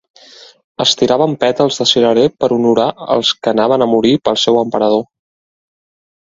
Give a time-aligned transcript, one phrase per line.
[0.85, 5.07] Es tiraven pètals de cirerer per honorar els que anaven a morir pel seu emperador.